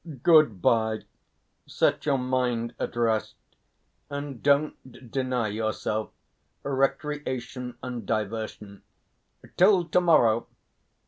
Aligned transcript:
Good 0.23 0.63
bye; 0.63 1.01
set 1.67 2.07
your 2.07 2.17
mind 2.17 2.73
at 2.79 2.95
rest 2.95 3.35
and 4.09 4.41
don't 4.41 5.11
deny 5.11 5.49
yourself 5.49 6.09
recreation 6.63 7.77
and 7.83 8.03
diversion. 8.03 8.81
Till 9.57 9.85
to 9.89 10.01
morrow! 10.01 10.47